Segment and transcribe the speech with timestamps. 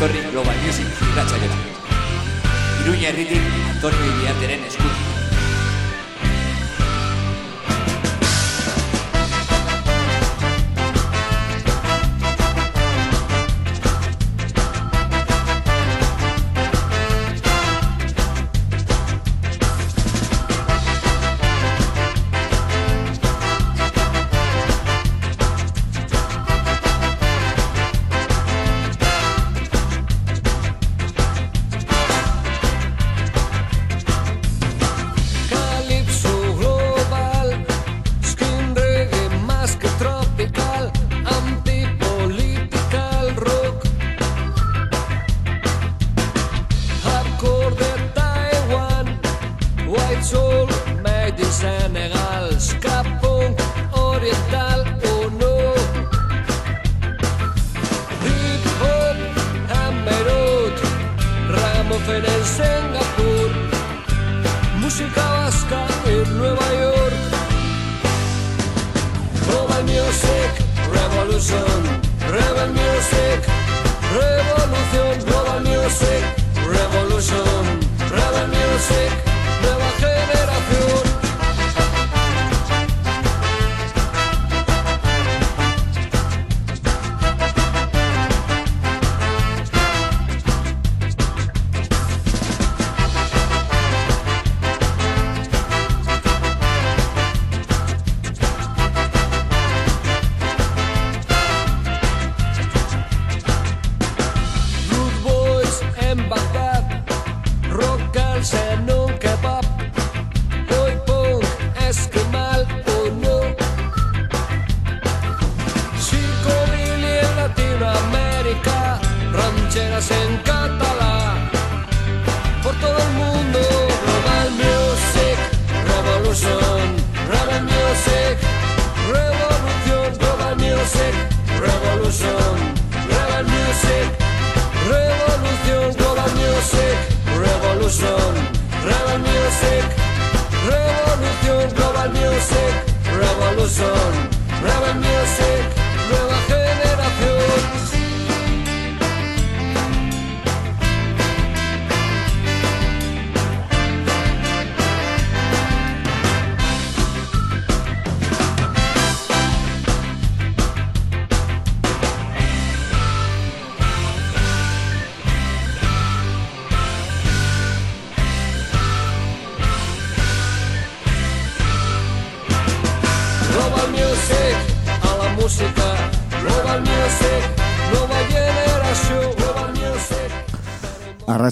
[0.00, 1.58] etorri Global Music irratxaiora.
[2.80, 5.09] Iruña herritik Antonio Iriarteren eskutik.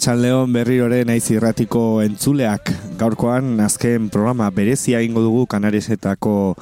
[0.08, 2.70] Arratsaldeon berriro naiz irratiko entzuleak.
[2.96, 6.56] Gaurkoan azken programa berezia egingo dugu Kanariesetako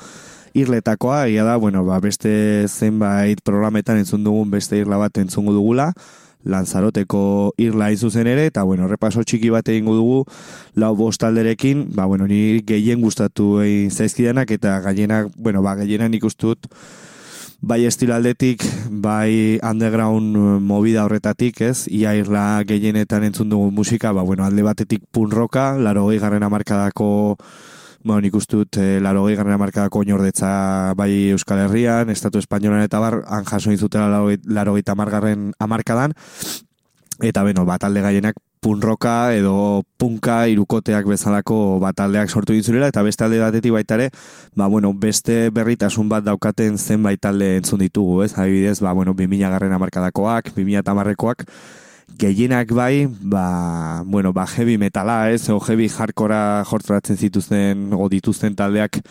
[0.53, 5.93] irletakoa, ia da, bueno, ba, beste zenbait programetan entzun dugun beste irla bat entzungo dugula,
[6.43, 10.25] Lanzaroteko irla zuzen ere, eta bueno, repaso txiki bat egingo dugu
[10.75, 16.11] lau bost talderekin, ba, bueno, ni gehien gustatu egin zaizkidanak, eta gailenak, bueno, ba, gehienak
[16.11, 16.67] nik ustut,
[17.61, 21.87] bai estilo aldetik, bai underground eh, movida horretatik, ez?
[21.89, 27.37] Ia irla gehienetan entzun dugu musika, ba, bueno, alde batetik pun roka, laro garren amarkadako,
[28.05, 33.23] bueno, nik ustut, eh, laro garren amarkadako oinordetza bai Euskal Herrian, Estatu Espainolan eta bar,
[33.27, 36.13] han jaso izutela laro gaita amargarren amarkadan,
[37.23, 43.25] eta beno, bat alde gaienak punroka edo punka irukoteak bezalako bataldeak sortu ditzurela eta beste
[43.25, 44.11] alde batetik baita ere,
[44.55, 48.33] ba, bueno, beste berritasun bat daukaten zenbait talde entzun ditugu, ez?
[48.39, 51.47] Adibidez, ba, bueno, 2000 garren amarkadakoak, 2000 tamarrekoak,
[52.19, 55.49] gehienak bai, ba, bueno, ba, heavy metala, ez?
[55.51, 59.03] O heavy hardcora jortratzen zituzten, o dituzten taldeak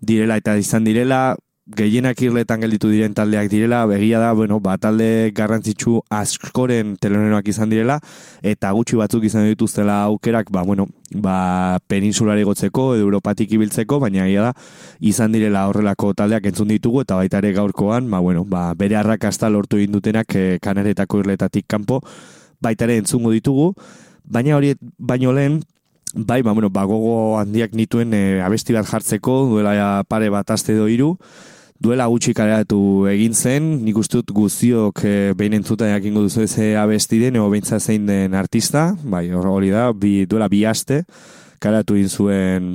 [0.00, 1.36] direla eta izan direla,
[1.76, 7.70] gehienak irletan gelditu diren taldeak direla, begia da, bueno, ba, talde garrantzitsu askoren teloneroak izan
[7.70, 7.98] direla,
[8.42, 14.26] eta gutxi batzuk izan dituztela aukerak, ba, bueno, ba, peninsulari gotzeko, edo Europatik ibiltzeko, baina
[14.26, 14.52] egia da,
[15.00, 19.50] izan direla horrelako taldeak entzun ditugu, eta baita ere gaurkoan, ba, bueno, ba, bere arrakasta
[19.50, 22.00] lortu egin dutenak eh, kanaretako irletatik kanpo,
[22.60, 23.72] baita ere entzungo ditugu,
[24.24, 25.62] baina hori baino lehen,
[26.14, 30.74] bai, ba, bueno, ba, gogo handiak nituen eh, abesti bat jartzeko, duela pare bat aste
[30.74, 31.14] edo hiru,
[31.80, 32.78] duela gutxi kaleratu
[33.08, 37.78] egin zen, nik ustut guztiok e, behin entzuta jakingo duzu eze abesti den, ego behintza
[37.80, 41.02] zein den artista, bai, hor- hori da, bi, duela bi aste,
[41.60, 42.70] kaleratu egin zuen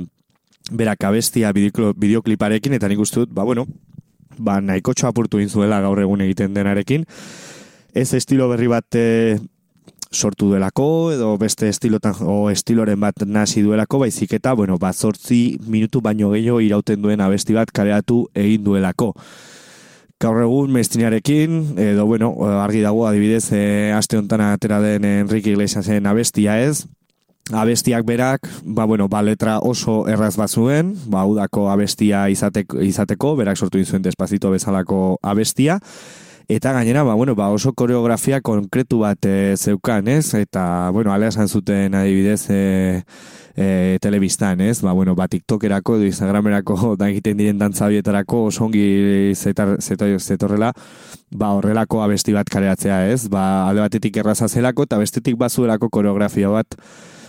[0.74, 3.68] berak abestia bideokliparekin, eta nik ustut, ba, bueno,
[4.38, 7.06] ba, nahiko txapurtu egin zuela gaur egun egiten denarekin,
[7.94, 9.38] ez estilo berri bat e,
[10.16, 15.58] sortu duelako, edo beste estilotan, o estiloren bat nasi duelako, baizik eta, bueno, bat zortzi
[15.66, 19.12] minutu baino gehiago irauten duen abesti bat kareatu egin duelako.
[20.20, 22.32] Gaur egun mestinarekin, edo bueno,
[22.62, 26.86] argi dago adibidez, e, aste honetan atera den Enrique Iglesiasen abestia ez,
[27.52, 33.36] abestiak berak, ba, bueno, ba, letra oso erraz bat zuen, ba, udako abestia izateko, izateko,
[33.36, 35.78] berak sortu dizuen despazito bezalako abestia,
[36.48, 40.34] eta gainera, ba, bueno, ba, oso koreografia konkretu bat e, zeukan, ez?
[40.34, 43.02] Eta, bueno, alea esan zuten adibidez e,
[43.56, 44.80] e, telebistan, ez?
[44.82, 50.70] Ba, bueno, ba, TikTokerako edo Instagramerako da egiten diren dantzabietarako oso ongi zetar, zetorrela,
[51.34, 53.26] ba, horrelako abesti bat kareatzea, ez?
[53.32, 56.78] Ba, alde batetik erraza zelako eta bestetik bazuelako koreografia bat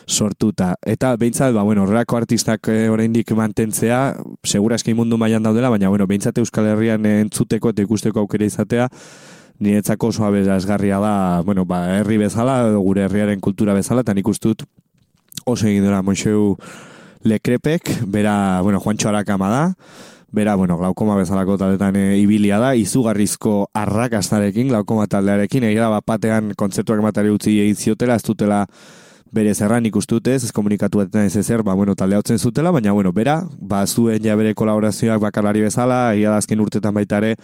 [0.07, 0.75] sortuta.
[0.87, 5.89] Eta behintzat, ba, bueno, horrelako artistak e, oraindik mantentzea, segura eski mundu mailan daudela, baina,
[5.91, 8.87] bueno, behintzat Euskal Herrian entzuteko eta ikusteko aukera izatea,
[9.59, 11.13] niretzako oso aberazgarria da,
[11.45, 14.63] bueno, ba, herri bezala, gure herriaren kultura bezala, eta nik ustut
[15.45, 16.55] oso egin dira Monxeu
[17.27, 19.63] Lekrepek, bera, bueno, Juancho Arakama da,
[20.31, 26.53] bera, bueno, glaukoma bezalako taldetan e, ibilia da, izugarrizko arrakastarekin, glaukoma taldearekin, egira bat batean
[26.55, 28.63] kontzertuak matari utzi egin ziotela, ez dutela
[29.31, 33.43] bere zerran ikustutez, ez komunikatu ez ezer, ba, bueno, talde hautzen zutela, baina, bueno, bera,
[33.59, 37.35] ba, zuen ja bere kolaborazioak bakarlari bezala, egia da azken urtetan baita ere,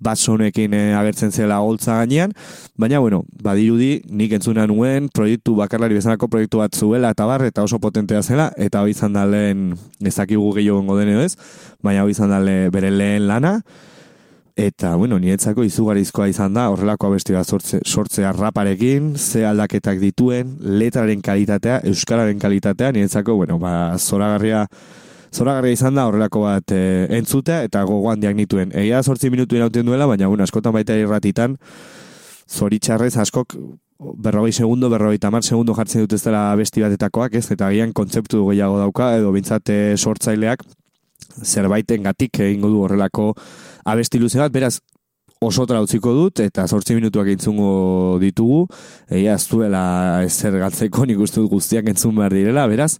[0.00, 2.34] bat sonekin eh, agertzen zela holtza gainean,
[2.76, 7.64] baina, bueno, badirudi, nik entzuna nuen, proiektu bakarlari bezalako proiektu bat zuela eta bar, eta
[7.64, 9.72] oso potentea zela, eta hau izan da lehen,
[10.04, 11.34] ezakigu gehiago deneo ez,
[11.82, 12.40] baina hau izan da
[12.70, 13.58] bere lehen lana,
[14.54, 20.52] Eta, bueno, nietzako izugarizkoa izan da, horrelako abesti bat sortze, sortzea raparekin, ze aldaketak dituen,
[20.78, 24.60] letraren kalitatea, euskararen kalitatea, nietzako, bueno, ba, zoragarria,
[25.34, 28.70] zoragarria izan da, horrelako bat e, entzutea, eta gogoan diak nituen.
[28.78, 31.58] Egia sortzi minutu inauten duela, baina, bueno, askotan baita irratitan,
[32.46, 33.58] zoritxarrez askok,
[33.98, 38.46] berrogei segundo, berrogei tamar segundo jartzen dut ez dela abesti batetakoak, ez, eta gian kontzeptu
[38.52, 40.62] gehiago dauka, edo bintzate sortzaileak,
[41.42, 43.32] zerbaiten gatik egingo du horrelako
[43.84, 44.78] abesti luze bat, beraz,
[45.44, 48.64] oso trautziko dut, eta zortzi minutuak entzungo ditugu,
[49.10, 49.84] egia ez duela
[50.24, 52.94] ezer galtzeko nik uste dut guztiak entzun behar direla, beraz,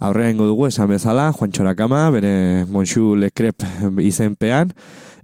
[0.00, 2.34] aurrera ingo dugu esan bezala, Juan Txorakama, bere
[2.70, 3.66] Monxu Lekrep
[4.02, 4.74] izenpean,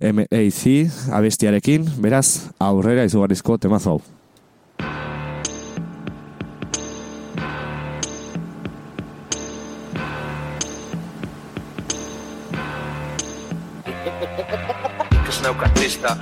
[0.00, 0.62] MAC
[1.18, 4.19] abestiarekin, beraz, aurrera izugarrizko temazo hau.
[15.48, 16.18] Artista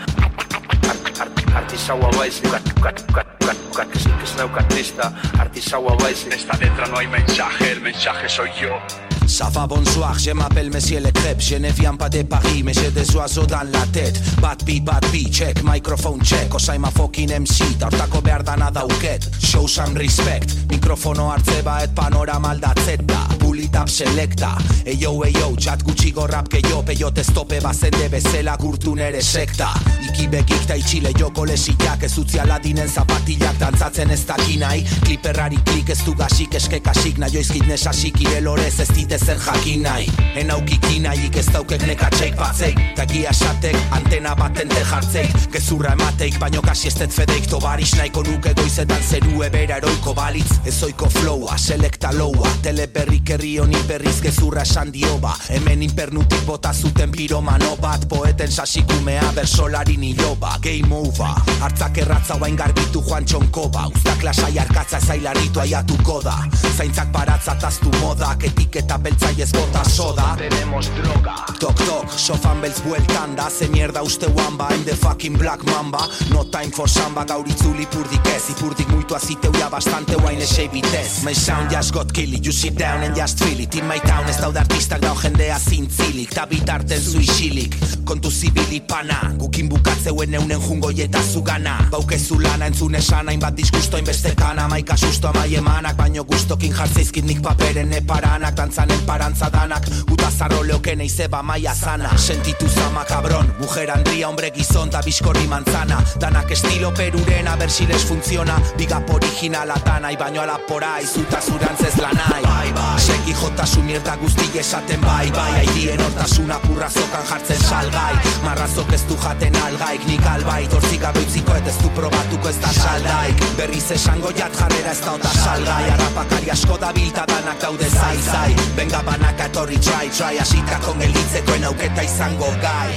[1.55, 8.50] Artisaua baiz Que sneu artista Artisaua baiz Esta letra no hay mensaje El mensaje soy
[8.61, 11.41] yo Ça va bonsoir, je m'appelle Monsieur Le Crêpe.
[11.41, 14.19] Je ne viens pas de Paris, mais j'ai des oiseaux dans la tête.
[14.41, 16.53] Bad beat, bad beat, check, microphone check.
[16.55, 22.51] Osaim a fucking MC, taurtako behar dana dauket Show some respect, mikrofono hartze et panorama
[22.51, 28.57] aldatzeta Pull it up, selecta Eyo, eyo, txat gutxi gorrap keio Peiote stope bazende bezela
[28.57, 29.69] gurtu nere sekta.
[30.09, 35.91] Iki begik ta itxile joko lesiak Ez utzi aladinen zapatillak dantzatzen ez dakinai Kliperrari klik
[35.91, 40.09] ez du gasik eskekasik Naioizkit nesasik irelorez ez dite zer jakin nahi.
[40.38, 46.62] En aukiki nahi ez daukek nekatxeik batzeik Tagia esatek antena batente jartzeik Gezurra emateik baino
[46.62, 50.59] kasi ez dut fedeik Tobaris nahiko nuke goizetan zeru ebera eroiko balitz.
[50.66, 56.45] Ez oiko flowa, selekta loua Teleberrik herri honi berriz gezurra esan dio ba Hemen inpernutik
[56.47, 58.07] bota zuten piromano bat.
[58.09, 64.59] Poeten sasikumea bersolari nilo Game over, hartzak erratza bain garbitu joan txonko ba Uztak lasai
[64.59, 66.37] arkatza zailaritu aiatuko da.
[66.76, 68.45] Zaintzak baratzataztu modak.
[68.45, 70.37] Etiketa beltza y es bota soda.
[70.37, 71.35] Tenemos droga.
[71.59, 73.49] Tok tok, sofan beltz bueltan da.
[73.50, 76.09] Ze mierda uste wamba, I'm the fucking black mamba.
[76.31, 78.50] No time for samba, gauritzu lipurdik ez.
[78.50, 82.77] Ipurdik muitu aziteu ya bastante wine esei bitez My sound just got killy, you sit
[82.77, 83.75] down and just feel it.
[83.75, 86.35] In my town ez daude artistak dau jendea zintzilik.
[86.35, 87.75] Ta bitarten zu isilik,
[88.05, 91.79] kontu zibili pana Gukin bukatzeuen eunen jungo eta zugana.
[91.91, 94.69] Baukezu lana entzun esan hainbat disgusto hainbeste kana.
[94.69, 98.57] Maika susto amai emanak, baino gustokin jartzeizkit nik paperen eparanak.
[98.57, 104.50] Dantzan parantza danak Guta zarro leoken eizeba maia zana Sentitu zama kabron Mujer andria hombre
[104.50, 106.02] gizon da biskorri manzana.
[106.21, 113.00] Danak estilo peruren abersiles funtziona Bigap originala dana Ibaino alapora izuta zurantzez lanai Bai bai.
[113.00, 115.50] Seki jota su mierda guzti esaten bai bai.
[115.61, 118.14] Aidien hortasuna purrazokan jartzen salgai.
[118.45, 122.73] Marrazok ez du jaten algaik Nik albai torzik abeutziko et ez du probatuko ez da
[122.73, 123.45] saldaik.
[123.59, 125.85] Berriz esango jat jarrera ez da onda salgai.
[125.95, 131.02] Arrapakari asko da bilta danak daude zai zai Venga banaka etorri try, try Asita kon
[131.02, 132.94] elitzeko auketa izango gai.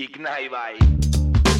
[0.00, 0.91] Ignai bai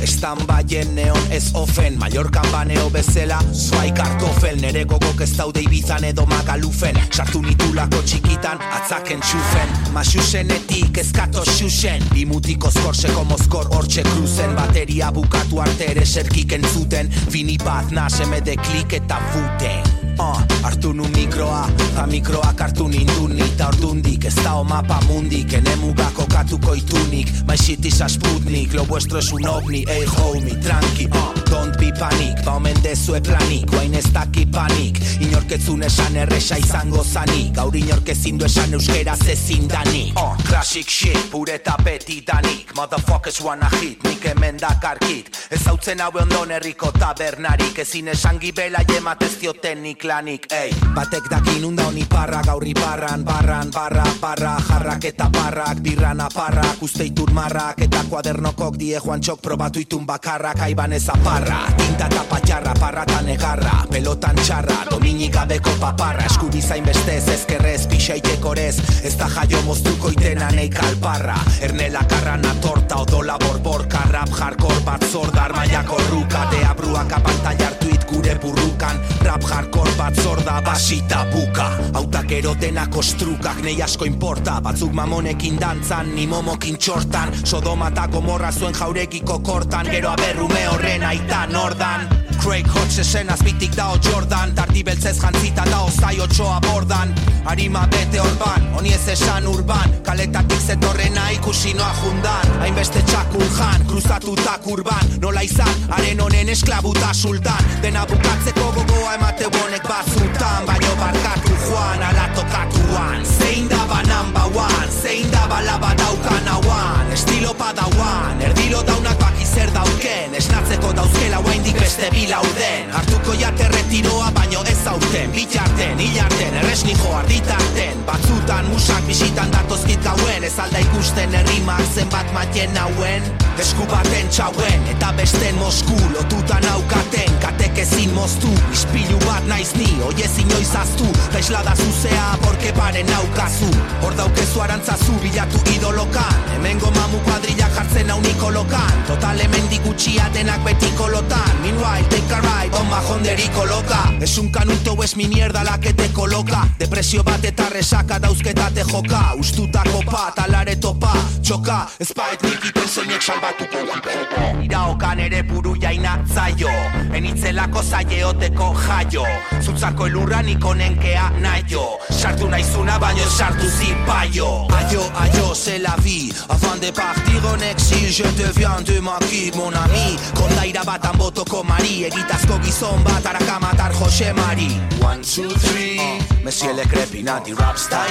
[0.03, 6.03] Estan baien neon ez ofen Mallorcan baneo bezela Zuai kartofel Nere gogok ez daude ibizan
[6.05, 6.99] edo magalufen.
[7.15, 12.03] Sartu nitulako txikitan atzaken txufen Masusenetik ezkato xuxen.
[12.11, 14.59] Bimutiko skorseko mozkor hortxe kruzen.
[14.59, 17.15] Bateria bukatu arte ere serkik entzuten.
[17.31, 23.35] Fini bat nasemede klik eta futen uh, Artu nu mikroa, ta mikroak hartu nindun.
[23.37, 25.53] Nita ordundik, ez da o mapa mundik.
[25.53, 27.33] Ene mugako katuko itunik.
[27.49, 31.77] My shit is a sputnik, lo vuestro es un ovni Ey homie, tranqui, uh, don't
[31.77, 37.53] be panic Ba omen dezue planik, guain ez daki panik Inorketzun esan erresa izango zanik
[37.59, 40.17] Gaur inorkezin du esan euskera zezin danik.
[40.17, 46.11] Uh, Classic shit, pure tapeti danik Motherfuckers wanna hit, nik hemen dakarkit Ez hau hau
[46.23, 50.73] ondon herriko tabernarik Ezin esan gibela jematez diotenik lanik, ey.
[50.97, 56.81] Batek daki nunda honi parra, gaurri barran, barran, barra, barra Jarrak eta barrak, birran aparrak,
[56.81, 62.07] uste itur marrak Eta kuadernokok die joan txok probatu itun bakarrak Aiban ez aparra, tinta
[62.07, 63.75] eta patxarra, parra eta negarra.
[63.91, 66.27] Pelotan txarra, domini gabeko paparra.
[66.31, 71.39] Eskubizain bestez, ezkerrez, pixaiteko rez Ez da jaio moztuko itena nei kalparra.
[71.67, 79.01] Ernela karrana torta, odola borbor, karrap, jarkor bat zordar Maiako ruka, deabruak apantaiartuit gure burrukan.
[79.25, 86.15] Rap hardcore bat zorda basita buka Autak erotena kostrukak nei asko importa Batzuk mamonekin dantzan,
[86.15, 87.33] ni momokin txortan.
[87.45, 89.89] Sodoma eta gomorra zuen jaurekiko kortan.
[89.93, 96.17] Gero aberrume horren aita nordan Craig Hodgesen azbitik dao Jordan Tardi beltzez jantzita dao zai
[96.21, 97.13] otxoa bordan
[97.47, 102.51] Arima bete orban, honi ez esan urban Kaletatik zetorrena ikusi noa jundan.
[102.61, 107.71] Hainbeste txakul jan, kruzatu tak urban Nola izan, haren honen esklabuta sultan.
[107.83, 114.59] Dena bukatzeko gogoa emate bonek bazutan Baino barkatu joan, ala tokatuan Zein da ba number
[114.59, 117.13] one, zein da ba laba daukan hauan.
[117.13, 124.31] Estilo padauan, erdilo daunak baki zer dauken Esnatzeko dauzkela guaindik beste bilauden Hartuko jate retiroa
[124.35, 130.45] baino ez aurten Bitarten, hilarten, erresni joar ditarten Batzutan musak bisitan datozkit gauen.
[130.45, 133.23] Ez alda ikusten herrimak zenbat matien hauen
[133.61, 138.49] Esku baten txauen eta besten mosku Lotutan aukaten, katek ezin moztu.
[138.73, 143.69] Ispilu bat naiz ni, oi ez inoiz aztu Ta islada zuzea, borke paren naukazu
[144.03, 146.41] Hor daukezu arantzazu bilatu idolokan.
[146.55, 152.41] Hemengo mamu kuadrilla jartzen hau nikolokan Total hemen digutxia denak beti kolotan Meanwhile, take a
[152.41, 157.23] ride, on majonderi koloka Es un canuto es mi mierda la que te coloca Depresio
[157.23, 159.35] bat eta resaka dauzketa te joka.
[159.39, 161.79] Ustutako pa, talare topa, txoka.
[162.03, 166.71] Espait nik iten zeinek salbatuko Iraokan ere buru jaina zaio
[167.15, 169.25] Enitzelako zaieoteko jaio.
[169.61, 171.99] Zutzako elurra niko nenkea naio.
[172.11, 174.67] Sartu naizuna baino sartu zipaio.
[174.77, 176.33] Aio, aio, la vie.
[176.49, 180.17] Avant de partir en exil Je deviens de maki, mon ami.
[180.35, 182.05] Kondaira batan botoko mari.
[182.05, 184.69] Egitazko gizon bat araka matar Jose Mari.
[185.01, 186.01] One, two, three.
[186.45, 188.11] Monsieur le crepinati rap style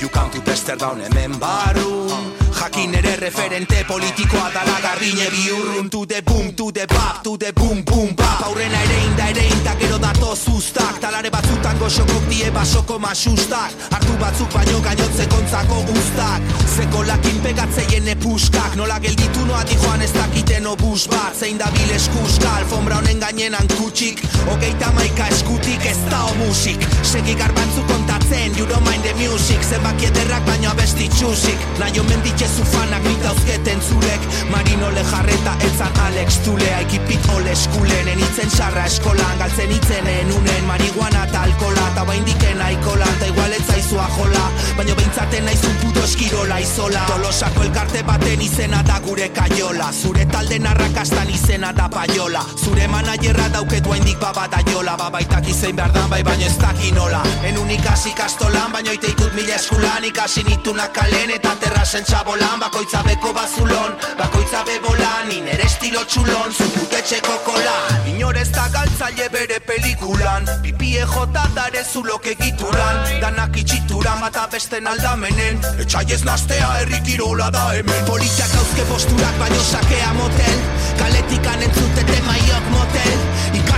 [0.00, 6.06] You come to tester down hemen barru Jakin ere referente politikoa dala garbine biurrun To
[6.06, 9.74] the boom, to the bap, to the boom, boom, bap Aurrena ere inda ere inda
[9.78, 13.74] gero dato zuztak Talare batzutan goxokok die basoko masustak.
[13.92, 16.40] Artu batzuk baino gainotze kontzako ustak
[16.76, 21.36] Zeko lakin pegatzeien epuskak Nola gelditu noa di joan ez dakiten obus bat.
[21.36, 26.88] Zein da bil eskuska, alfombra honen gainenan kutsik Hogeita maika eskutik ez da o musik
[27.02, 29.60] Segi garbantzu kontatzen, you don't mind the music.
[29.62, 31.60] Zenbaki ederrak baino abesti txusik.
[31.78, 38.50] Naio menditxe fanak nita uzketen zurek Marino lejarreta etzan Alex Tulea Ekipit ole eskulen enitzen
[38.50, 44.08] sarra eskolan Galtzen itzen enunen marihuana eta alkola Ta bain diken aikola Ta igual etzaizua
[44.16, 47.04] jola Baina behintzaten naizun puto eskirola izola.
[47.08, 49.88] Tolosako elkarte baten izena da gure kaiola.
[49.92, 52.42] Zure talde narrakastan izena da paiola.
[52.60, 57.22] Zure manajerra dauketu haindik baba da jola Babaitak izein behar dan bai baino ez dakinola
[57.48, 60.04] Enun ikasi kastolan baino ite ikut mila eskulan.
[60.04, 62.04] Ikasi nitunak kalen eta terrasen
[62.36, 68.08] txabolan Bakoitza beko bazulon, bakoitza bebolan Iner estilo txulon, zuputetxeko kolan.
[68.12, 73.00] Inor ez da galtzaile bere pelikulan Pipie jota dare zulok egituran.
[73.20, 78.04] Danak itxituran bata besten aldamenen Etxai ez nastea errikirola da hemen.
[78.06, 80.60] Politiak hauzke posturak baino sakea motel
[81.00, 83.18] Kaletikan entzutete maiok motel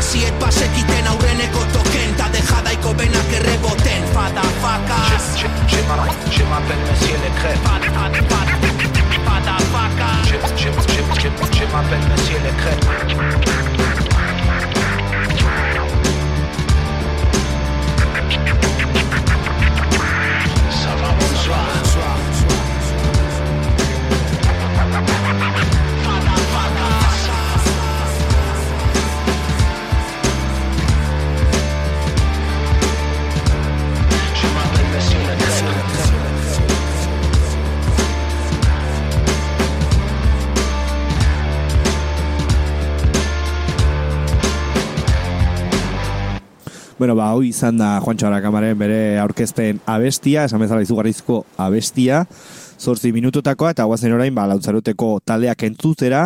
[0.08, 4.02] hasiet basekiten aurreneko token Ta jadaiko benak erreboten.
[4.14, 5.36] Fadafakaz
[6.30, 7.52] Txematen mezielek je
[9.26, 10.28] Fadafakaz
[11.50, 13.97] Txematen mezielek je
[46.98, 52.24] Bueno, ba, hoi izan da Juan Txarakamaren bere aurkezpen abestia, esan bezala izugarrizko abestia,
[52.82, 56.24] zortzi minututakoa, eta guazen orain, ba, lautzaruteko taldeak entzutera,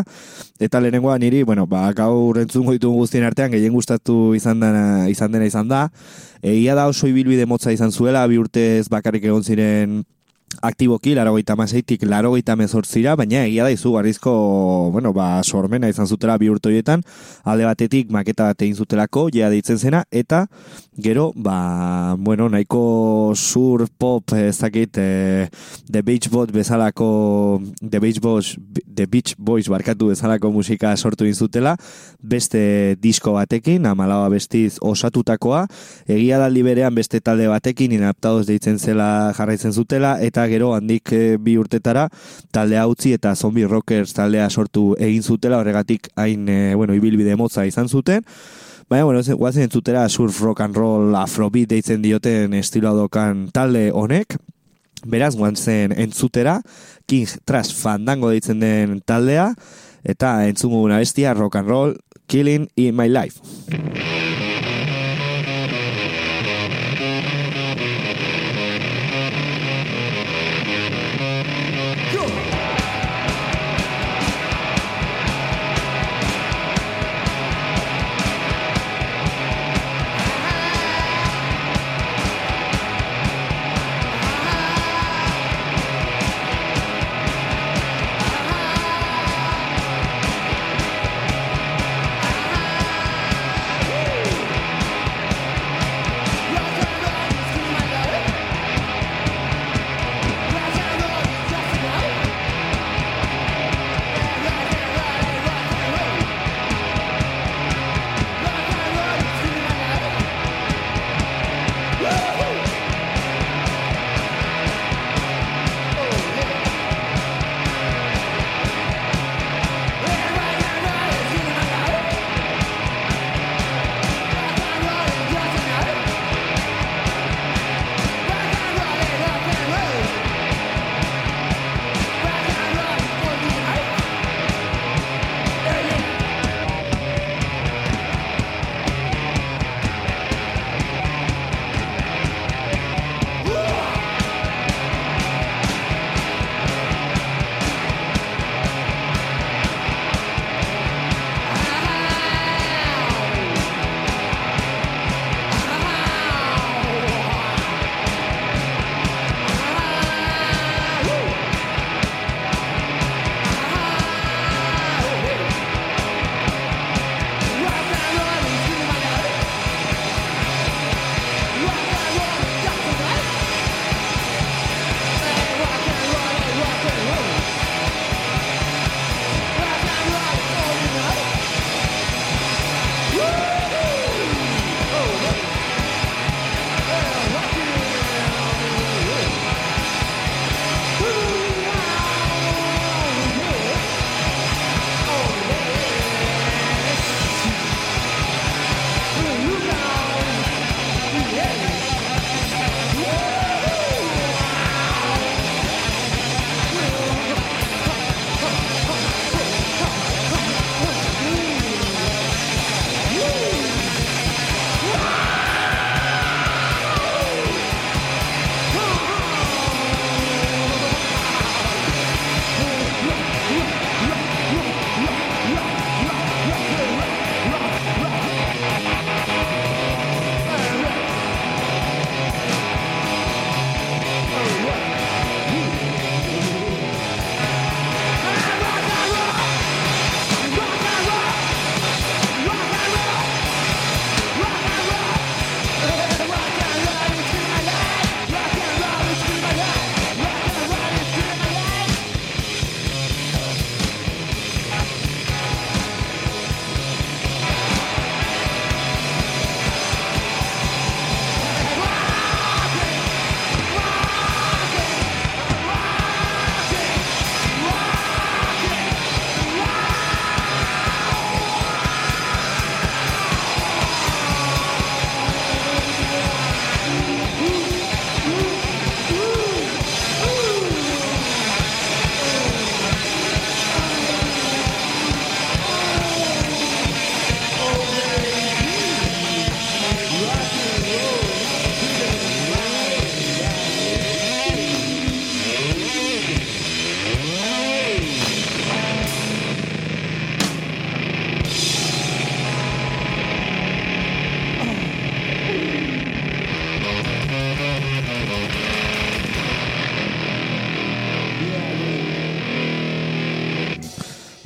[0.56, 5.36] eta lehenengoa niri, bueno, ba, gaur entzungo ditugu guztien artean, gehien gustatu izan dena izan,
[5.36, 5.82] dena izan da.
[6.40, 10.00] Egia da oso ibilbide motza izan zuela, bi urtez bakarrik egon ziren
[10.60, 14.32] aktiboki, laro gaita mazeitik, laro gaita mezortzira, baina egia da izugarrizko,
[14.92, 17.02] bueno, ba, sormena izan zutela bi urtoietan,
[17.44, 20.46] alde batetik maketa bat egin zutelako, jea deitzen zena, eta
[20.96, 25.48] gero, ba, bueno, nahiko sur pop, ez dakit, e,
[25.90, 28.56] The Beach Boys bezalako, The Beach Boys,
[28.86, 31.76] The Beach Boys barkatu bezalako musika sortu zutela,
[32.20, 35.66] beste disko batekin, amalaua bestiz osatutakoa,
[36.06, 41.36] egia da berean beste talde batekin, inaptados deitzen zela jarraitzen zutela, eta gero handik e,
[41.38, 42.08] bi urtetara
[42.50, 47.66] taldea utzi eta zombie rockers taldea sortu egin zutela horregatik hain e, bueno, ibilbide motza
[47.66, 48.22] izan zuten
[48.92, 54.36] Baina, bueno, guazen entzutera surf rock and roll afrobeat deitzen dioten estilo dokan talde honek.
[55.08, 56.58] Beraz, guazen entzutera,
[57.08, 59.48] King Trash Fandango deitzen den taldea,
[60.04, 61.96] eta entzungu una bestia rock and roll,
[62.28, 64.31] Killing in My Life.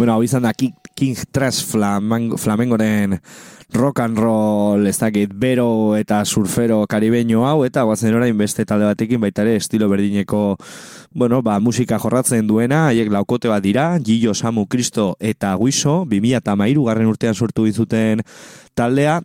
[0.06, 3.16] Bueno, hau izan da King, Trash Flamengo, Flamengoren
[3.72, 8.86] rock and roll, ez dakit, bero eta surfero karibeño hau, eta guazen orain beste talde
[8.86, 10.58] batekin baita ere estilo berdineko,
[11.10, 16.38] bueno, ba, musika jorratzen duena, haiek laukote bat dira, Gillo, Samu, Kristo eta Guiso, 2000
[16.38, 18.22] eta garren urtean sortu dizuten
[18.76, 19.22] taldea,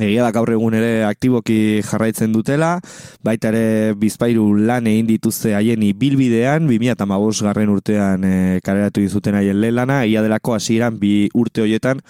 [0.00, 2.78] Egia da gaur egun ere aktiboki jarraitzen dutela,
[3.26, 8.34] baita ere bizpairu lan egin dituzte haieni bilbidean, 2008 garren urtean e,
[8.64, 12.00] kareratu dizuten haien lelana, egia delako hasieran bi urte hoietan,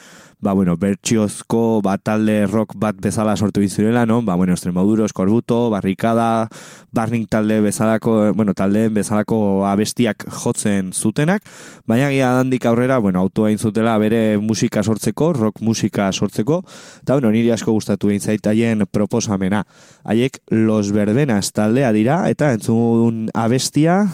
[0.40, 4.20] ba, bueno, bertxiozko bat talde rock bat bezala sortu bizurela, no?
[4.22, 6.48] Ba, bueno, Extremoduro, Eskorbuto, Barrikada,
[6.92, 11.44] Barning talde bezalako, bueno, taldeen bezalako abestiak jotzen zutenak,
[11.86, 16.62] baina gira dandik aurrera, bueno, autoa zutela bere musika sortzeko, rock musika sortzeko,
[17.02, 19.64] eta, bueno, niri asko gustatu egin zaitaien proposamena.
[20.04, 24.06] Haiek Los Verbenas taldea dira, eta entzun abestia,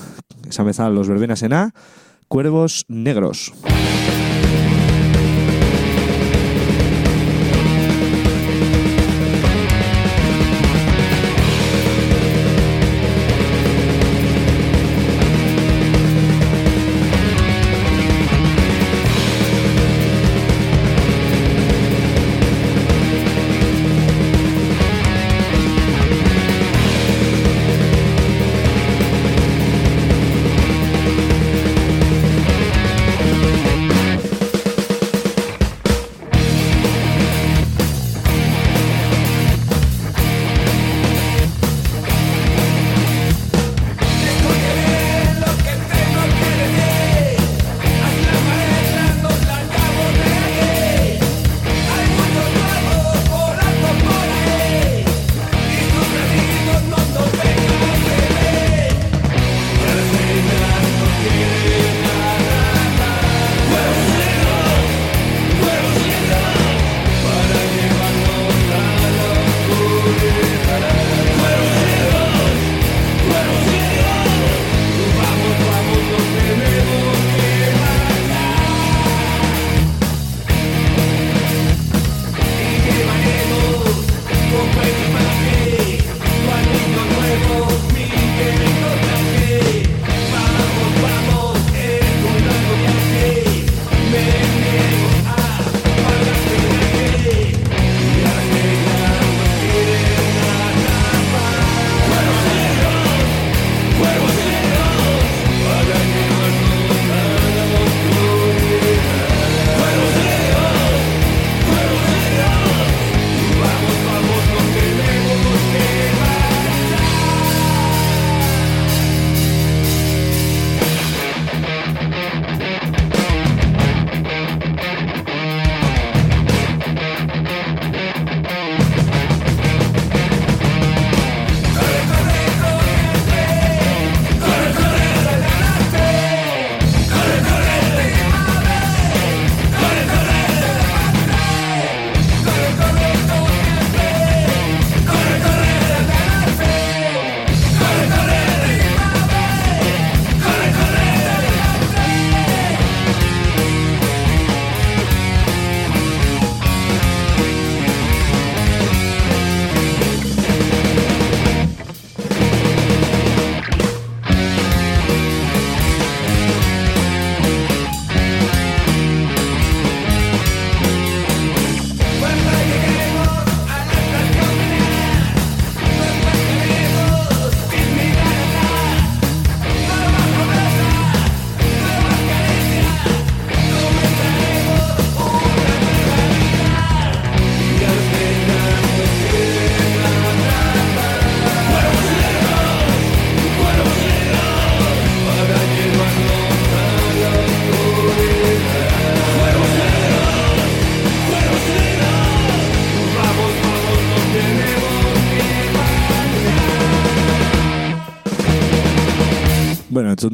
[0.48, 1.70] esan bezala Los Verbenasena,
[2.28, 3.52] Cuervos Negros.
[3.54, 3.95] entzun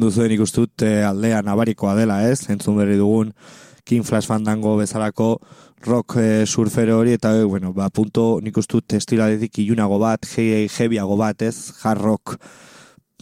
[0.03, 2.49] duzuen ikustut e, aldea nabarikoa dela, ez?
[2.53, 3.33] Entzun berri dugun
[3.83, 5.37] King Flash Fandango bezalako
[5.83, 10.27] rock e, surfero hori, eta, e, bueno, ba, punto nik ustut estila dedik ilunago bat,
[10.37, 11.73] heaviago bat, ez?
[11.83, 12.37] Hard rock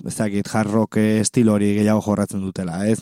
[0.07, 2.99] ezagit jarrok estilo hori gehiago jorratzen dutela, ez?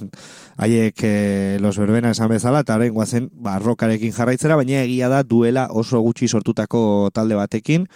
[0.60, 5.24] Haiek e, los berbena esan bezala, eta horrein guazen, ba, rokarekin jarraitzera, baina egia da
[5.24, 7.88] duela oso gutxi sortutako talde batekin,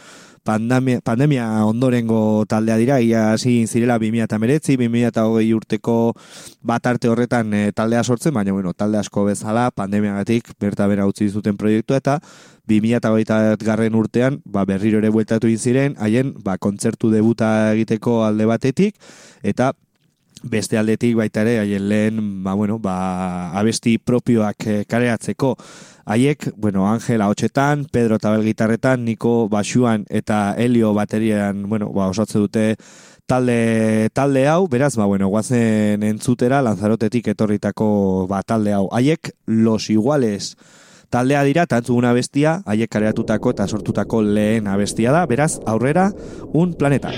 [0.43, 5.95] pandemia, pandemia ondorengo taldea dira, ia hasi zirela 2008, 2008 urteko
[6.61, 11.29] bat arte horretan e, taldea sortzen, baina bueno, talde asko bezala, pandemiagatik berta bera utzi
[11.29, 12.19] zuten proiektu eta
[12.67, 18.99] 2008 garren urtean ba, berriro ere bueltatu ziren haien ba, kontzertu debuta egiteko alde batetik,
[19.43, 19.73] eta
[20.43, 25.55] beste aldetik baita ere, haien lehen, ba, bueno, ba, abesti propioak e, kareatzeko,
[26.05, 32.39] Haiek, bueno, Angela hotxetan, Pedro Tabel gitarretan, Niko basuan eta Helio baterian, bueno, ba, osatze
[32.39, 32.75] dute
[33.25, 38.89] talde, talde hau, beraz, ba, bueno, guazen entzutera, lanzarotetik etorritako ba, talde hau.
[38.91, 40.57] Haiek, los iguales
[41.13, 46.09] taldea dira, eta entzuguna bestia, haiek kareatutako eta sortutako lehen abestia da, beraz, aurrera,
[46.51, 47.13] un planeta.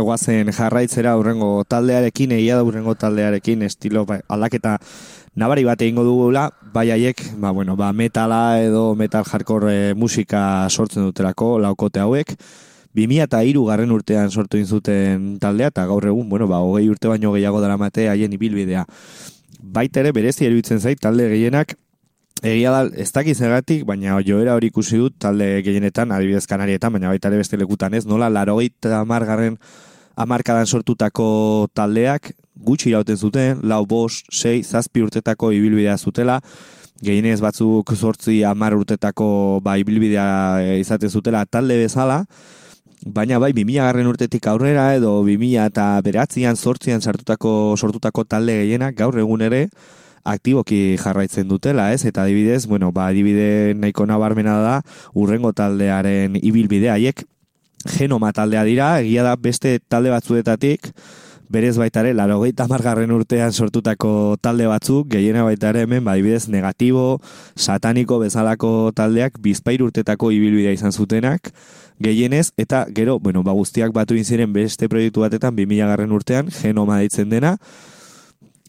[0.00, 4.78] Guazen jarraitzera urrengo taldearekin, egia da urrengo taldearekin, estilo ba, aldaketa
[5.38, 11.06] nabari bat egingo dugula, bai haiek, ba, bueno, ba, metala edo metal hardcore musika sortzen
[11.06, 12.34] dutelako, laukote hauek,
[12.98, 17.08] 2000 eta iru garren urtean sortu inzuten taldea, eta gaur egun, bueno, ba, hogei urte
[17.08, 18.86] baino gehiago dara mate haien ibilbidea.
[19.62, 21.76] Baita ere, berezi eruditzen zait, talde gehienak,
[22.42, 27.10] Egia da, ez dakiz egatik, baina joera hori ikusi dut talde gehienetan, adibidez kanarietan, baina
[27.10, 29.56] baita ere beste lekutan ez, nola larogeita amargarren
[30.18, 36.38] amarkadan sortutako taldeak gutxi irauten zuten, lau bos, sei, zazpi urtetako ibilbidea zutela,
[37.02, 42.24] gehienez batzuk sortzi amar urtetako ba, ibilbidea izaten zutela talde bezala,
[43.06, 48.98] baina bai 2000 garren urtetik aurrera edo 2000 eta beratzian sortzian sartutako sortutako talde gehienak
[48.98, 49.68] gaur egun ere,
[50.32, 52.04] aktiboki jarraitzen dutela, ez?
[52.08, 54.76] Eta adibidez, bueno, ba, adibide nahiko nabarmena da,
[55.14, 57.24] urrengo taldearen ibilbidea haiek
[57.86, 60.92] genoma taldea dira, egia da beste talde batzuetatik,
[61.48, 67.20] berez baitare, laro margarren urtean sortutako talde batzuk, gehiena baitare hemen, ba, adibidez, negatibo,
[67.56, 71.50] sataniko bezalako taldeak, bizpair urtetako ibilbidea izan zutenak,
[71.98, 77.00] gehienez, eta gero, bueno, ba, guztiak batu inziren beste proiektu batetan, 2000 garren urtean, genoma
[77.00, 77.56] ditzen dena,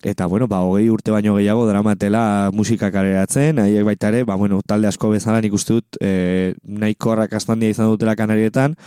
[0.02, 4.62] Eta, bueno, ba, hogei urte baino gehiago dramatela musika kaleratzen, haiek baita ere, ba, bueno,
[4.66, 8.78] talde asko bezala nik uste dut, e, nahiko arrakastandia izan dutela kanarietan,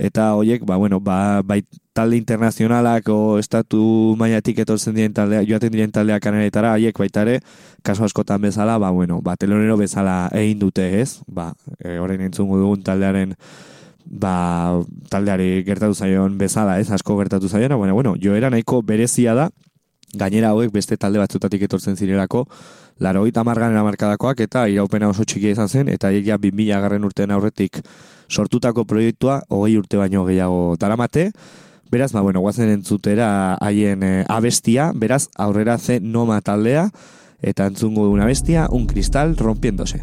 [0.00, 1.60] eta horiek, ba, bueno, ba, bai
[1.92, 7.36] talde internazionalak o estatu maiatik etortzen diren taldea, joaten diren taldea kanarietara, haiek baita ere,
[7.84, 11.20] kaso askotan bezala, ba, bueno, ba, telonero bezala egin dute, ez?
[11.28, 13.36] Ba, e, horrein entzungu dugun taldearen,
[14.08, 14.80] ba,
[15.12, 16.88] taldeari gertatu zaion bezala, ez?
[16.88, 19.50] Asko gertatu zaiona, bueno, bueno, joera nahiko berezia da,
[20.20, 22.44] gainera hauek beste talde batzutatik etortzen zirelako,
[22.98, 27.34] laro gita margan eramarkadakoak eta iraupena oso txikia izan zen, eta egia 2000 garren urtean
[27.34, 27.82] aurretik
[28.28, 31.30] sortutako proiektua hogei urte baino gehiago daramate,
[31.90, 33.28] beraz, ba, bueno, guazen entzutera
[33.62, 36.88] haien e, abestia, beraz, aurrera ze noma taldea,
[37.42, 40.02] eta entzungo una bestia, un cristal rompiendose.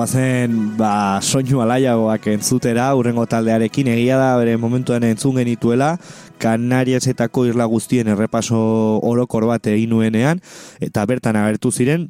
[0.00, 5.98] Guazen, ba, soinu alaiagoak entzutera, urrengo taldearekin, egia da, bere momentuan entzun genituela,
[6.40, 8.56] Kanariasetako irla guztien errepaso
[9.04, 10.40] orokor bat egin nuenean,
[10.80, 12.08] eta bertan agertu ziren,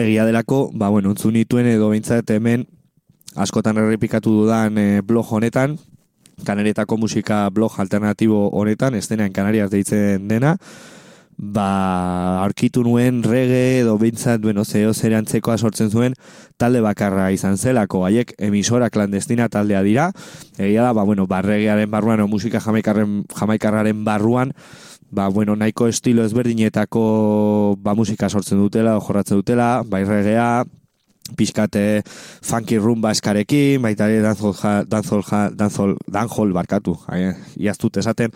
[0.00, 2.64] egia delako, ba, bueno, entzun nituen edo behintzat hemen,
[3.36, 5.76] askotan errepikatu dudan eh, blog honetan,
[6.40, 10.56] Kanarietako musika blog alternatibo honetan, estenean Kanarias deitzen dena,
[11.40, 16.12] ba, aurkitu nuen rege edo bintzat, bueno, zeo zer antzekoa sortzen zuen
[16.60, 20.10] talde bakarra izan zelako, haiek emisora klandestina taldea dira,
[20.58, 24.52] egia da, ba, bueno, ba, regearen barruan, o musika jamaikarren, jamaikarraren barruan,
[25.10, 30.66] ba, bueno, nahiko estilo ezberdinetako ba, musika sortzen dutela, jorratzen dutela, bai regea,
[31.38, 32.02] pixkate
[32.42, 38.34] funky rumba eskarekin, baita ere danzol, ja- danzol, ja- danzol, danjol barkatu, ai, iaztut esaten,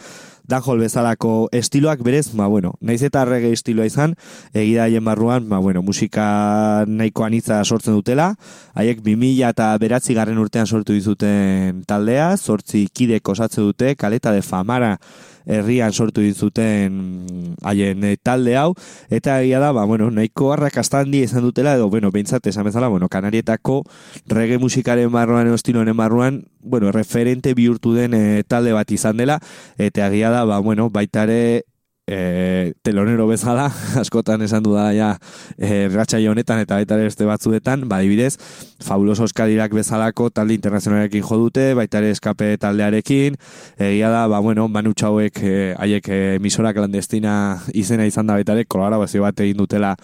[0.48, 4.14] danjol bezalako estiloak berez, ba, bueno, naiz eta reggae estiloa izan,
[4.52, 8.34] egia haien barruan, ba, bueno, musika nahiko anitza sortzen dutela,
[8.74, 14.42] haiek 2000 eta beratzi garren urtean sortu dizuten taldea, sortzi kidek osatzen dute, kaleta de
[14.42, 14.98] famara
[15.46, 18.72] herrian sortu dizuten haien eh, talde hau,
[19.12, 22.88] eta egia da, ba, bueno, nahiko arrakasta handi izan dutela, edo, bueno, behintzat esan bezala,
[22.88, 23.82] bueno, kanarietako
[24.26, 29.38] reggae musikaren barruan, edo estiloen barruan, bueno, referente bihurtu den eh, talde bat izan dela,
[29.76, 31.62] eta egia da, ba, bueno, baita ere,
[32.06, 33.70] e, telonero bezala,
[34.02, 35.14] askotan esan du da ja
[35.56, 35.86] e,
[36.28, 38.36] honetan eta baita ere beste batzuetan, ba, adibidez,
[38.84, 43.38] fabuloso eskadirak bezalako talde internazionalekin jo dute, baita ere eskape taldearekin,
[43.78, 47.34] egia da, ba, bueno, manu txauek, e, haiek e, emisora clandestina
[47.72, 49.94] izena izan da baita ere, kolaborazio bat egin dutela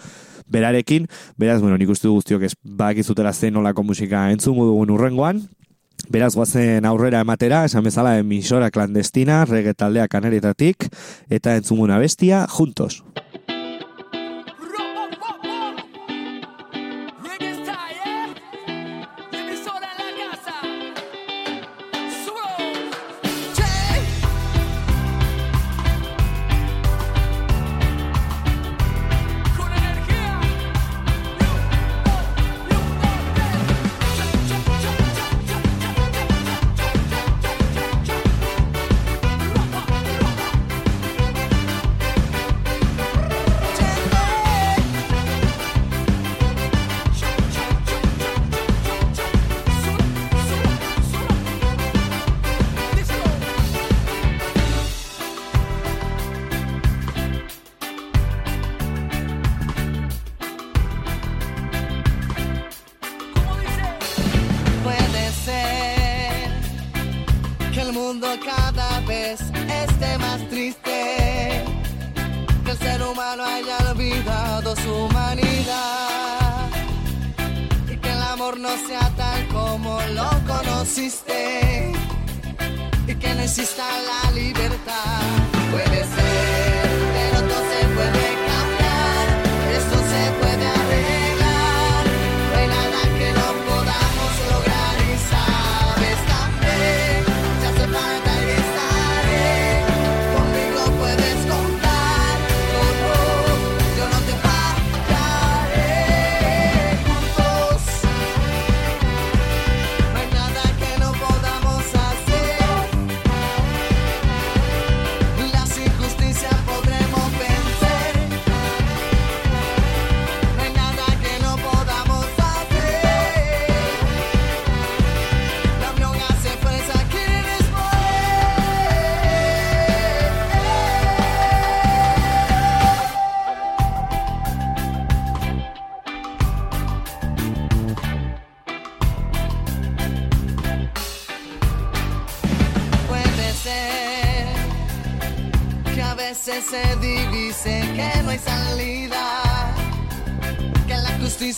[0.51, 1.07] berarekin,
[1.39, 5.45] beraz, bueno, nik uste guztiok ez bakizutela zen nolako musika entzungo dugun urrengoan,
[6.11, 10.89] Beraz guazen aurrera ematera, esan bezala emisora clandestina, reggae taldea kanarietatik,
[11.31, 12.97] eta entzunguna bestia, juntos.
[80.81, 81.91] Conociste
[83.07, 85.40] y que no exista la libertad.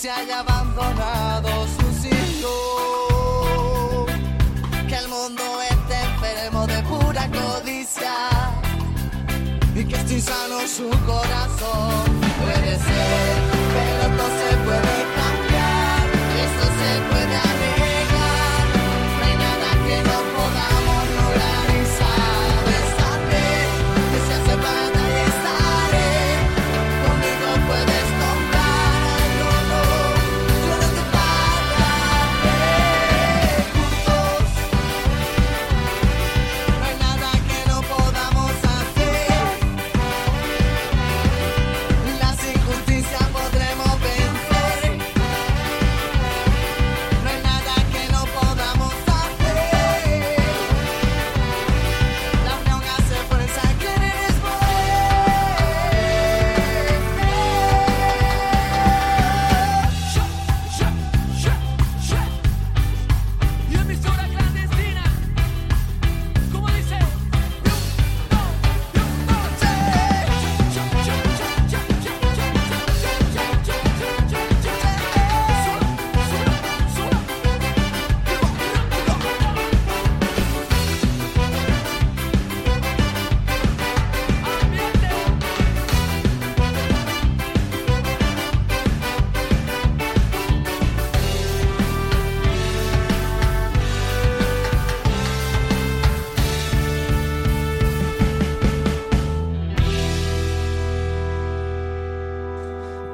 [0.04, 2.52] Justicia haya abandonado sus hijos,
[4.86, 8.12] que el mundo esté enfermo de pura codicia
[9.74, 12.20] y que esté insano su corazón.
[12.42, 13.36] Puede ser,
[13.74, 14.53] pero todo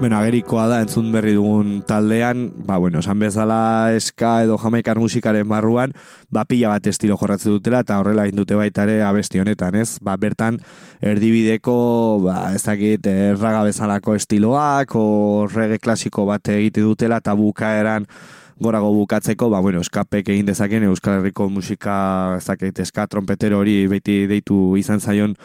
[0.00, 5.44] Bueno, agerikoa da entzun berri dugun taldean, ba, bueno, esan bezala eska edo jamaikar musikaren
[5.44, 5.92] barruan,
[6.32, 9.98] ba, pila bat estilo jorratze dutela, eta horrela egin dute baita ere abesti honetan, ez?
[10.00, 10.56] Ba, bertan,
[11.04, 11.76] erdibideko,
[12.24, 18.08] ba, ez dakit, erraga bezalako estiloak, o rege klasiko bat egite dutela, eta bukaeran,
[18.56, 23.82] gorago bukatzeko, ba, bueno, eskapek egin dezaken Euskal Herriko musika, ez dakit, eska trompetero hori
[23.92, 25.36] beti deitu izan zaion,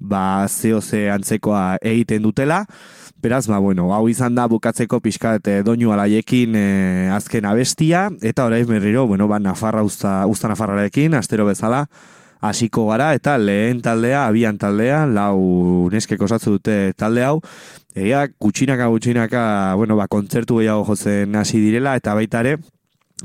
[0.00, 2.64] ba, zeo ze antzekoa egiten dutela,
[3.22, 6.62] Beraz, ba, bueno, hau izan da bukatzeko pixkat e, doinu alaiekin e,
[7.12, 11.82] azken abestia, eta orain berriro, bueno, ba, Nafarra usta, usta Nafarrarekin, astero bezala,
[12.40, 17.42] hasiko gara, eta lehen taldea, abian taldea, lau neskek osatzu dute talde hau,
[17.92, 19.42] Egia, gutxinaka, gutxinaka,
[19.76, 22.56] bueno, ba, kontzertu gehiago jotzen hasi direla, eta baita ere,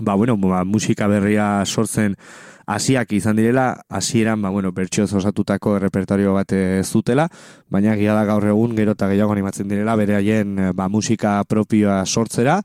[0.02, 2.18] ba, bueno, ba, musika berria sortzen
[2.66, 7.28] hasiak izan direla, hasieran ba, bueno, bertsioz osatutako repertorio bat ez dutela,
[7.70, 11.38] baina gira da gaur egun gero eta gehiago animatzen direla, bere haien eh, ba, musika
[11.50, 12.62] propioa sortzera,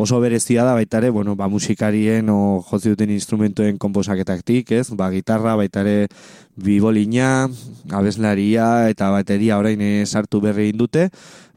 [0.00, 4.88] oso berezia da baita ere, bueno, ba, musikarien o jotzi duten instrumentuen komposaketaktik, ez?
[4.96, 6.08] Ba, gitarra, baita ere
[6.56, 7.48] bibolina,
[7.90, 11.08] abeslaria eta bateria orain eh, sartu berri egin dute,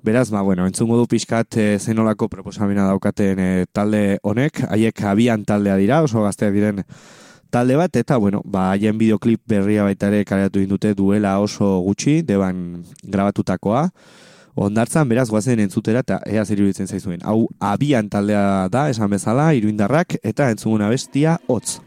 [0.04, 5.46] Beraz, ba, bueno, entzungo du pixkat e, zenolako proposamena daukaten e, talde honek, haiek abian
[5.48, 6.82] taldea dira, oso gazteak diren
[7.54, 12.22] talde bat, eta, bueno, ba, haien videoklip berria baita ere kareatu indute duela oso gutxi,
[12.26, 13.86] deban grabatutakoa,
[14.66, 17.22] ondartzan, beraz, guazen entzutera, eta ea zer iruditzen zaizuen.
[17.22, 17.44] Hau,
[17.74, 21.78] abian taldea da, esan bezala, iruindarrak, eta entzuguna bestia, hotz.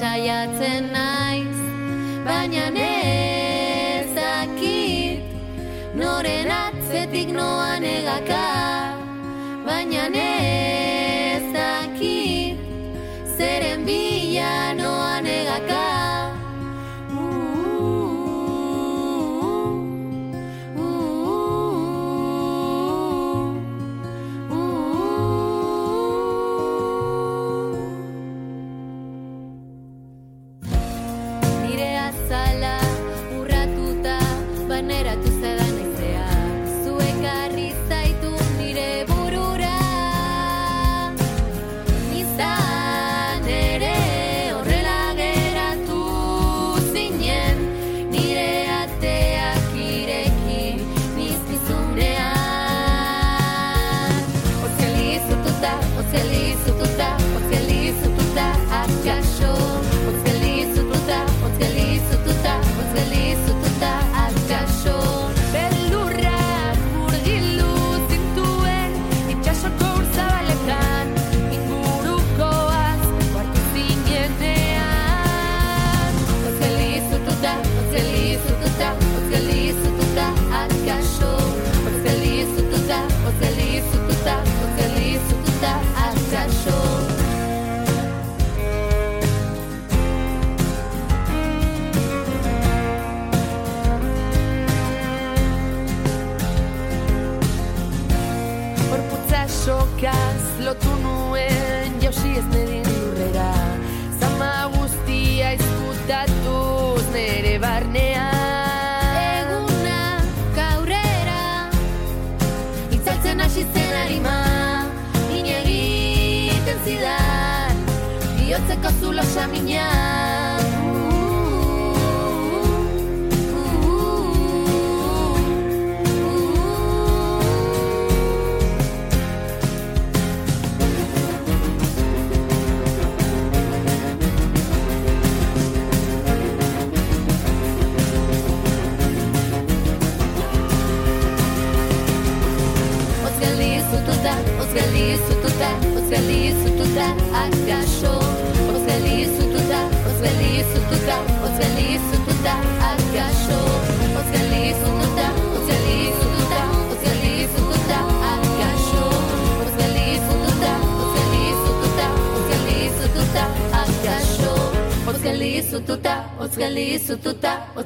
[0.00, 0.89] Saiatzen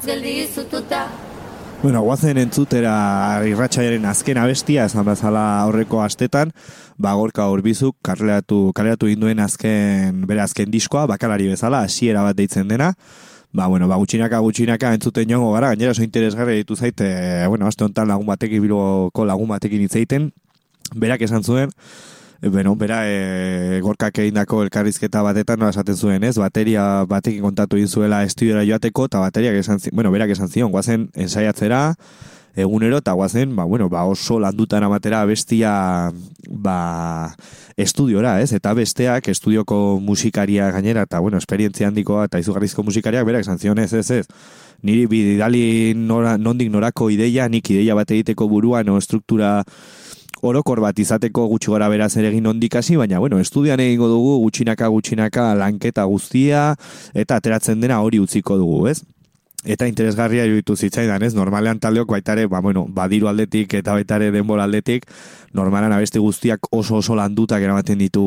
[0.05, 1.09] ozgali zututa,
[1.83, 2.93] Bueno, guazen entzutera
[3.45, 6.55] irratxaiaren azken abestia, esan bezala aurreko astetan,
[6.97, 12.73] ba, gorka urbizuk kaleratu, kaleratu induen azken, bere azken diskoa, bakalari bezala, hasiera bat deitzen
[12.73, 12.95] dena,
[13.53, 17.11] ba, bueno, ba, gutxinaka, gutxinaka entzuten joango gara, gainera oso interesgarri ditu zaite,
[17.53, 20.31] bueno, aste honetan lagun batekin, bilboko lagun batekin hitz egiten,
[20.97, 21.73] berak esan zuen,
[22.45, 26.37] e, bueno, bera e, gorkak egindako elkarrizketa batetan nola esaten zuen, ez?
[26.37, 30.71] Bateria batekin kontatu egin zuela estudiora joateko, eta bateriak esan zion, bueno, berak esan zion,
[30.75, 31.95] guazen ensaiatzera,
[32.55, 36.13] egunero, eta guazen, ba, bueno, ba, oso landutan amatera bestia,
[36.51, 36.77] ba,
[37.81, 38.53] estudiora, ez?
[38.53, 43.81] Eta besteak, estudioko musikaria gainera, eta, bueno, esperientzia handikoa, eta izugarrizko musikariak, berak esan zion,
[43.81, 44.29] ez, ez, ez.
[44.85, 45.67] Niri bidali
[45.97, 49.63] nora, nondik norako ideia, nik ideia bat egiteko buruan, o struktura
[50.45, 54.89] orokor bat izateko gutxi gora beraz ere egin ondikasi, baina bueno, estudian egingo dugu gutxinaka
[54.93, 56.75] gutxinaka lanketa guztia
[57.15, 59.01] eta ateratzen dena hori utziko dugu, ez?
[59.65, 61.33] Eta interesgarria iruditu zitzaidan, ez?
[61.33, 65.07] Normalean taldeok baitare, ba, bueno, badiru aldetik eta baitare denbora aldetik,
[65.57, 68.25] normalan abesti guztiak oso oso landutak eramaten ditu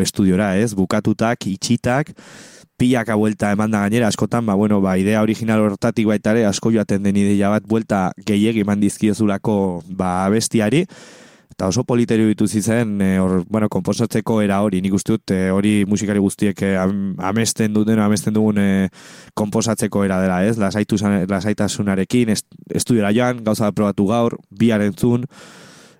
[0.00, 0.72] estudiora, ez?
[0.78, 2.14] Bukatutak, itxitak,
[2.80, 7.04] pilaka buelta eman da gainera, askotan, ba, bueno, ba, idea original hortatik baitare, asko joaten
[7.04, 10.86] den ideia bat, buelta gehiegi eman dizkiozulako, ba, abestiari,
[11.58, 15.48] eta oso politerio ditu zizen, e, hor, bueno, komposatzeko era hori, nik uste dut, e,
[15.50, 18.66] hori musikari guztiek e, am- amesten duten, amesten dugun e,
[19.34, 20.54] komposatzeko era dela, ez?
[20.54, 20.94] Lasaitu,
[21.26, 25.24] lasaitasunarekin, est, estudiora joan, gauza bat probatu gaur, biar entzun,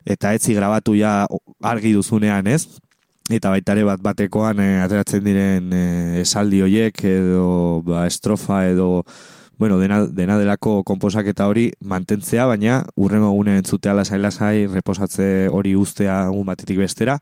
[0.07, 1.25] eta etzi grabatu ja
[1.67, 2.79] argi duzunean, ez?
[3.27, 5.75] Eta baita ere bat batekoan e, ateratzen diren
[6.23, 9.03] esaldi hoiek edo ba, estrofa edo
[9.59, 16.21] bueno, dena, dena delako komposaketa hori mantentzea, baina urrengo gune entzutea lasai-lasai reposatze hori ustea
[16.29, 17.19] egun batetik bestera.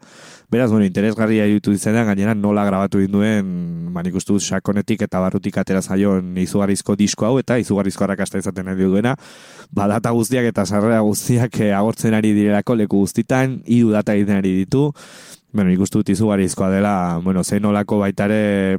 [0.52, 5.56] Beraz, bueno, interesgarria iruditu izanean, gainera nola grabatu induen, ba, nik uste sakonetik eta barrutik
[5.56, 9.16] atera zaion izugarrizko disko hau, eta izugarrizko arrakasta izaten nahi duena,
[9.72, 14.42] ba, data guztiak eta sarrera guztiak eh, agortzen ari direlako leku guztitan, hiru data egiten
[14.42, 14.90] ari ditu,
[15.56, 18.76] bueno, nik uste dut izugarrizkoa dela, bueno, zein nolako baitare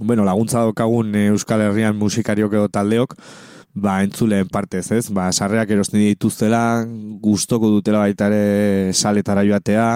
[0.00, 3.14] bueno, laguntza daukagun eh, Euskal Herrian musikariok edo taldeok,
[3.74, 5.08] ba, entzuleen partez, ez?
[5.14, 6.84] Ba, sarreak erosten dituztela,
[7.22, 9.88] gustoko dutela baita ere saletara joatea,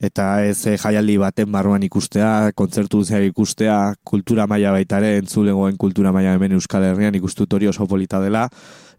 [0.00, 5.76] eta ez eh, jaialdi baten barruan ikustea, kontzertu zehar ikustea, kultura maila baita ere, entzulegoen
[5.80, 8.48] kultura maila hemen Euskal Herrian ikustut hori oso polita dela,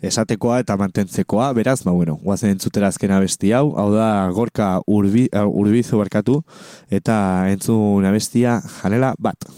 [0.01, 5.27] esatekoa eta mantentzekoa, beraz, ba, bueno, guazen entzutera azken abesti hau, hau da gorka urbi,
[5.29, 6.41] uh, urbizu barkatu,
[6.89, 7.21] eta
[7.53, 9.49] entzun abestia janela bat.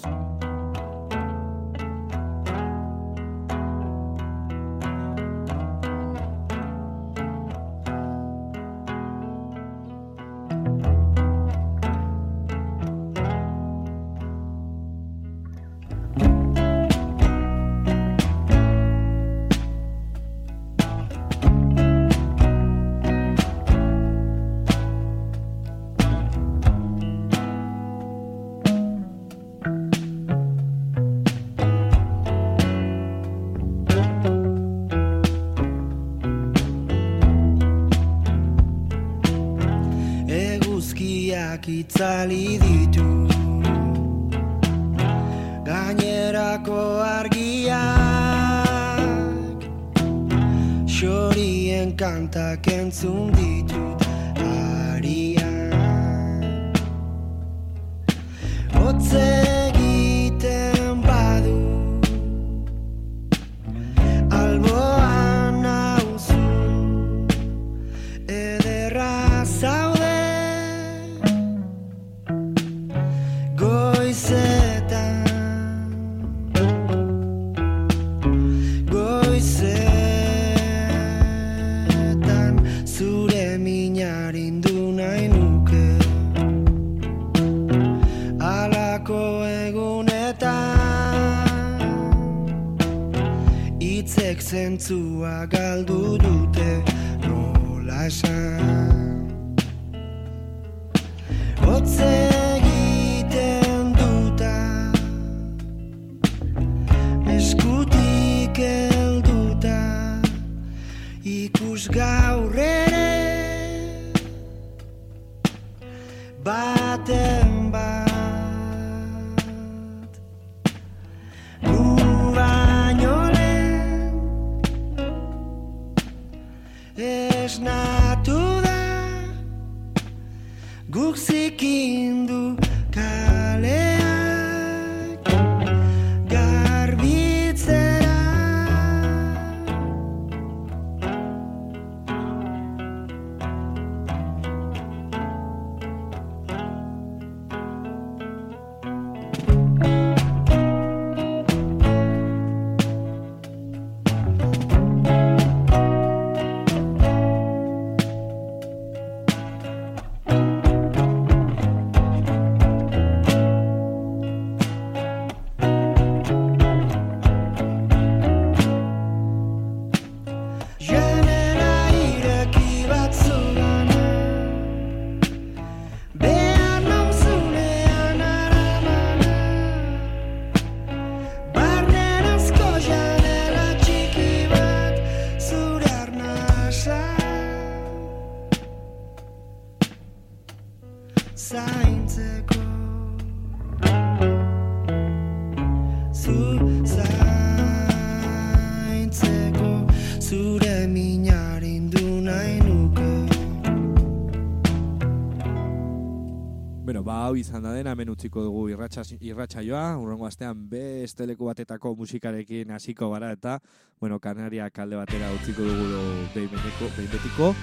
[207.43, 213.09] Izan da dena, hemen utziko dugu irratxa, irratsaioa, urrengo astean beste leku batetako musikarekin hasiko
[213.11, 213.57] gara eta,
[213.99, 216.03] bueno, Kanaria kalde batera utziko dugu do,
[216.35, 217.53] behin, betiko.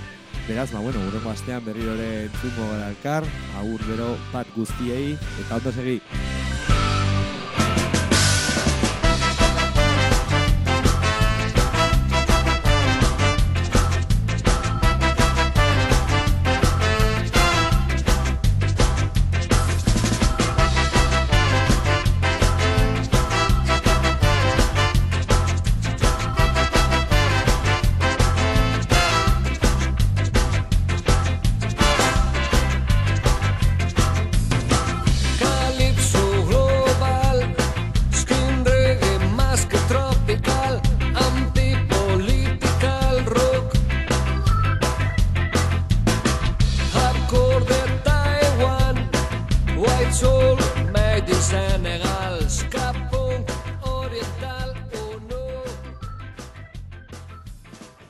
[0.49, 3.31] Beraz, ba, bueno, urrengo astean berriro ere entzungo gara elkar,
[3.63, 6.01] agur gero bat guztiei, eta ondo segi.